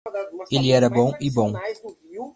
Ele 0.49 0.71
era 0.71 0.89
bom 0.89 1.13
e 1.19 1.29
bom. 1.29 1.53